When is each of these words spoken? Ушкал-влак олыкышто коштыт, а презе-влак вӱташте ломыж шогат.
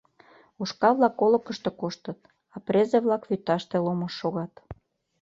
Ушкал-влак 0.61 1.15
олыкышто 1.25 1.69
коштыт, 1.81 2.19
а 2.55 2.57
презе-влак 2.67 3.23
вӱташте 3.29 3.77
ломыж 3.85 4.13
шогат. 4.19 4.53